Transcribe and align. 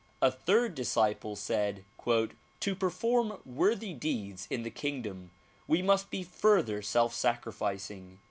A 0.19 0.31
third 0.31 0.73
disciple 0.73 1.35
said 1.35 1.85
"To 2.07 2.75
perform 2.75 3.39
Worthy 3.45 3.93
deeds 3.93 4.47
in 4.49 4.63
the 4.63 4.71
kingdom 4.71 5.29
we 5.67 5.83
must 5.83 6.09
be 6.09 6.23
further 6.23 6.81
self 6.81 7.13
sacrificing. 7.13 8.17